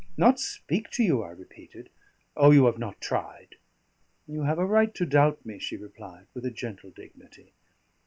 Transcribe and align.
"Not 0.17 0.39
speak 0.39 0.89
to 0.93 1.03
you?" 1.03 1.21
I 1.21 1.29
repeated. 1.29 1.91
"Oh! 2.35 2.49
you 2.49 2.65
have 2.65 2.79
not 2.79 2.99
tried." 2.99 3.57
"You 4.25 4.41
have 4.45 4.57
a 4.57 4.65
right 4.65 4.95
to 4.95 5.05
doubt 5.05 5.45
me," 5.45 5.59
she 5.59 5.77
replied, 5.77 6.25
with 6.33 6.43
a 6.43 6.49
gentle 6.49 6.89
dignity. 6.89 7.53